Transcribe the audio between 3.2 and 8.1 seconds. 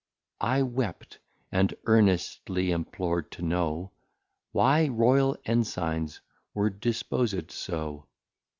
to know, Why Royal Ensigns were disposed so.